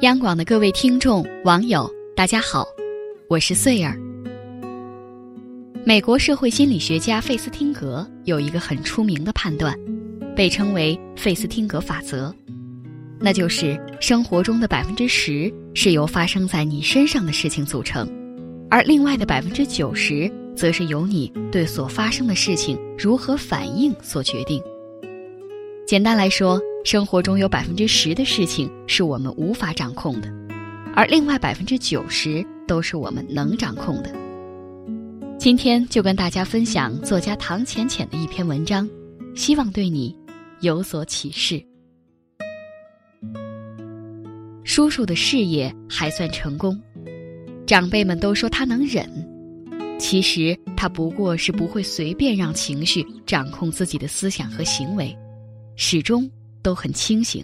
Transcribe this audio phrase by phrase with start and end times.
[0.00, 2.64] 央广的各位听众、网友，大家好，
[3.28, 3.98] 我是穗儿。
[5.84, 9.78] 美国社会心理学家费斯汀格有一个很出名的判断，
[10.36, 12.34] 被称为费斯汀格法则，
[13.20, 18.08] 那就是生活中的百分之十是由发生在你身上的事情组成，
[18.70, 20.30] 而另外的百分之九十。
[20.58, 24.60] 则是由你对所发生的事情如何反应所决定。
[25.88, 30.30] 简单来说，生活中有百分之十的事情是我们无法掌控的，
[30.94, 34.14] 而另外百分之九十都是我们能掌控的。
[35.38, 38.86] 今天就跟大家分享作家唐浅浅的一篇文章，
[39.34, 40.14] 希望对你
[40.60, 41.58] 有所启示。
[44.64, 46.78] 叔叔的事业还算成功，
[47.66, 49.08] 长辈们都说他能忍。
[49.98, 55.16] 其实他不过是不会随便让情绪掌控自己的思想和行为，
[55.80, 56.28] 始终
[56.60, 57.42] 都很清醒。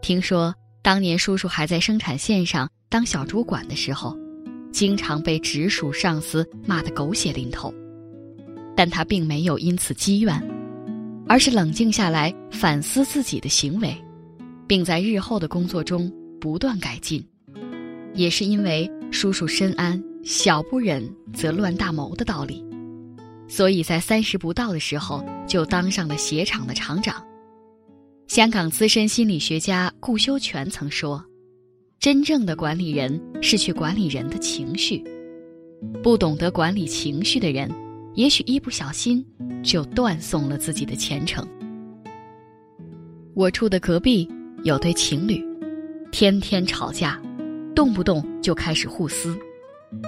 [0.00, 4.16] 听说当年叔叔还在生产线上当小主管的时候，
[4.72, 7.72] 经常被直属上司骂得狗血淋头，
[8.74, 10.42] 但他并没有因此积怨，
[11.28, 13.94] 而是冷静下来反思自己的行为，
[14.66, 17.22] 并在日后的工作中不断改进。
[18.14, 20.02] 也是因为叔叔深谙。
[20.24, 22.60] 小不忍则乱大谋的道理，
[23.48, 27.24] 所以在三十不到的时候就当上了鞋厂的厂长。
[28.26, 31.24] 香港资深心理学家顾修全曾说
[32.00, 35.02] ：“真正的管理人是去管理人的情绪，
[36.02, 37.70] 不懂得管理情绪的人，
[38.14, 39.24] 也许一不小心
[39.62, 41.46] 就断送了自己的前程。”
[43.32, 44.28] 我住的隔壁
[44.64, 45.44] 有对情侣，
[46.10, 47.20] 天天吵架，
[47.76, 49.38] 动不动就开始互撕。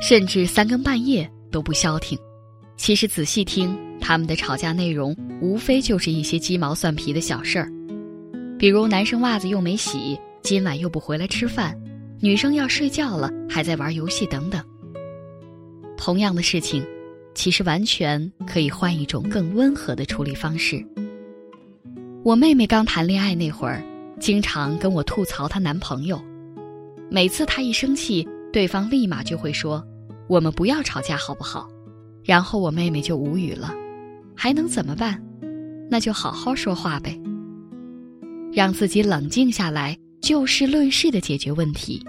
[0.02, 2.18] 甚至三更半夜都不消停。
[2.78, 7.68] 其实仔细听，他们的吵架内容无非就是一些鸡毛蒜皮的小事儿，
[8.56, 11.78] 比如男生袜子又没洗，今晚又不回来吃饭，
[12.20, 14.64] 女生要睡觉了还在玩游戏等等。
[15.96, 16.86] 同样的事情，
[17.34, 20.82] 其实完全可以换一种更温和的处理方式。
[22.24, 23.82] 我妹妹刚谈恋爱那会儿，
[24.20, 26.18] 经常跟我吐槽她男朋友，
[27.10, 28.26] 每次她一生气。
[28.50, 29.84] 对方立马就会说
[30.26, 31.68] ：“我们不要吵架，好不好？”
[32.28, 33.74] 然后我妹妹就无语了，
[34.36, 35.18] 还能怎么办？
[35.90, 37.18] 那就好好说话呗，
[38.52, 42.04] 让自己冷静下来，就事论事的解决问题，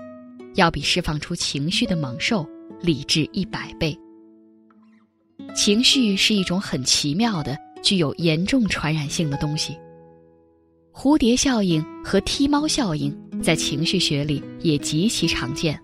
[0.56, 2.46] 要比释放出情绪的猛兽
[2.82, 3.98] 理智一百倍。
[5.56, 9.74] 情绪是一种很奇妙的、具有严重传染性的东西。
[10.92, 15.80] 蝴蝶效应和踢猫效应在情绪学里也极其常见。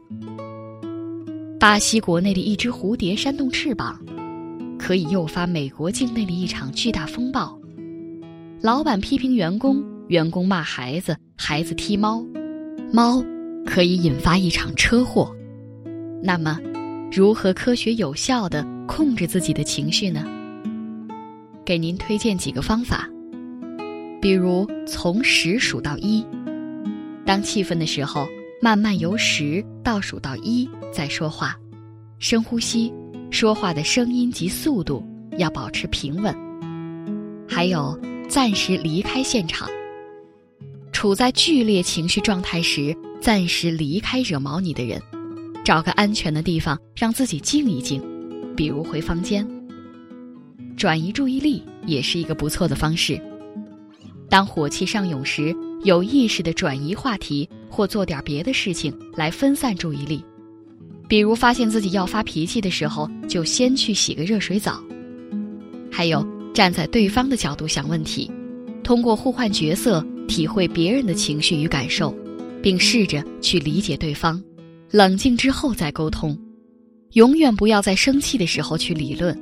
[1.57, 3.97] 巴西国内的一只蝴蝶扇动翅膀，
[4.85, 7.59] 可以诱发美国境内的一场巨大风暴。
[8.61, 12.23] 老板批评员工，员工骂孩子，孩子踢猫，
[12.93, 13.25] 猫
[13.65, 15.35] 可以引发一场车祸。
[16.21, 16.59] 那么，
[17.11, 20.23] 如何科学有效的控制自己的情绪呢？
[21.65, 23.09] 给您推荐几个方法，
[24.21, 26.23] 比如从十数到一，
[27.25, 28.27] 当气愤的时候。
[28.61, 31.55] 慢慢由十倒数到一再说话，
[32.17, 32.91] 深呼吸，
[33.31, 35.03] 说话的声音及速度
[35.37, 36.35] 要保持平稳。
[37.47, 39.69] 还有，暂时离开现场。
[40.91, 45.01] 处在剧烈情绪状态时，暂时离开惹毛你的人，
[45.63, 48.01] 找个安全的地方让自己静一静，
[48.55, 49.47] 比如回房间。
[50.77, 53.21] 转移注意力也是一个不错的方式。
[54.29, 55.55] 当火气上涌时。
[55.83, 60.25] 有意识的转移话题，或做点别的事情来分散注意力，
[61.07, 64.81] 比如发现自己要发脾气的时候，就先去洗个热水澡。
[65.91, 68.29] 还有站在对方的角度想问题，
[68.83, 72.15] 通过互换角色体会别人的情绪与感受，
[72.61, 74.41] 并试着去理解对方。
[74.91, 76.37] 冷静之后再沟通，
[77.13, 79.37] 永远不要在生气的时候去理论，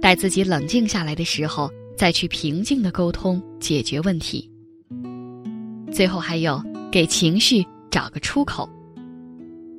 [0.00, 4.48] 待自己冷静下来的时候再去平静的沟通解决问题。
[5.92, 8.68] 最后还有给情绪找个出口，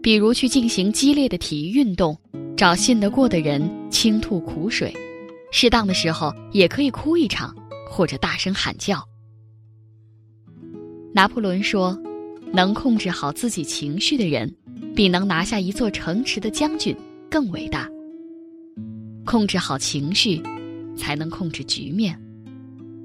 [0.02, 2.18] 比如去进行激烈的体育运动，
[2.56, 4.94] 找信得过的人倾吐苦水，
[5.52, 7.56] 适当的时候也可以哭一场，
[7.90, 9.04] 或者大声喊叫。
[11.14, 11.98] 拿破仑说
[12.54, 14.54] ：“能控制好自己情绪的人，
[14.96, 16.96] 比能拿下一座城池的将军
[17.30, 17.90] 更伟大。
[19.26, 20.42] 控制好情绪，
[20.96, 22.14] 才能控制局面；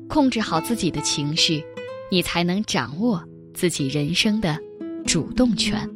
[0.08, 1.62] 控制好自己的情绪。”
[2.12, 4.58] 你才能掌握自己人生的
[5.06, 5.88] 主动权。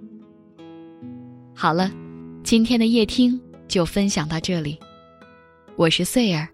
[1.58, 1.90] 好了，
[2.44, 4.78] 今天的夜听就分享到这里，
[5.74, 6.46] 我是穗儿，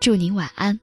[0.00, 0.80] 祝您晚安。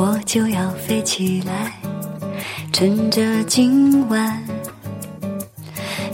[0.00, 1.72] 我就要飞起来，
[2.72, 4.40] 趁着今晚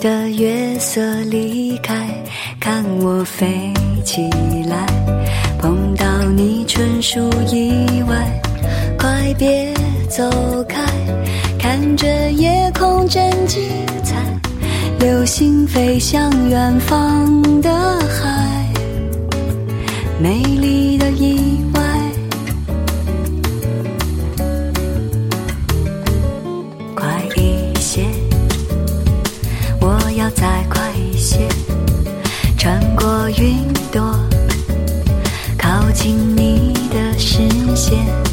[0.01, 2.09] 的月色离开，
[2.59, 3.71] 看我飞
[4.03, 4.23] 起
[4.71, 4.87] 来，
[5.59, 8.41] 碰到你纯属意外，
[8.99, 9.75] 快别
[10.09, 10.31] 走
[10.67, 10.81] 开，
[11.59, 13.61] 看着夜空真精
[14.03, 14.17] 彩，
[14.99, 17.71] 流星飞向远方的
[18.09, 18.67] 海，
[20.19, 21.94] 美丽的意外。
[37.94, 38.24] 线，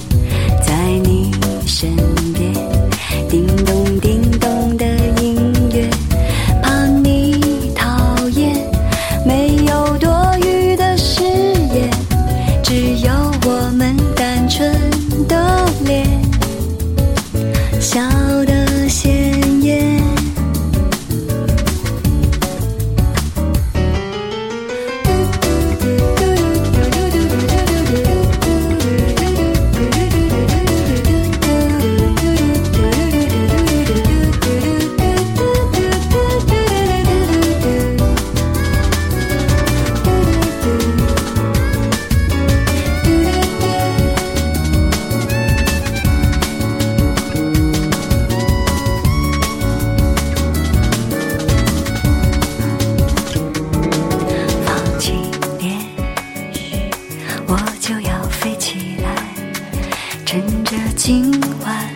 [61.13, 61.29] 今
[61.59, 61.93] 晚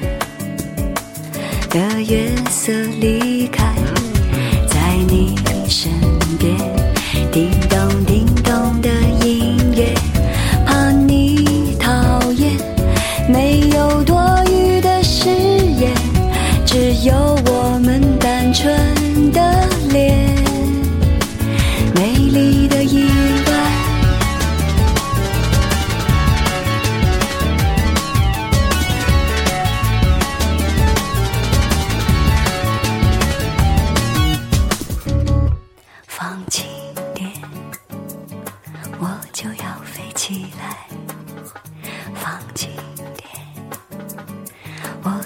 [1.70, 3.35] 的月色里。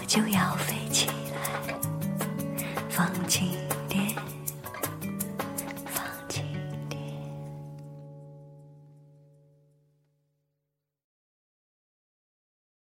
[0.10, 0.79] 就要飞。